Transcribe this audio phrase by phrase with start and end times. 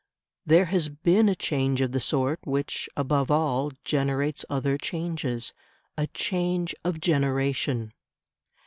[0.47, 5.53] There has been a change of the sort which, above all, generates other changes
[5.95, 7.93] a change of generation.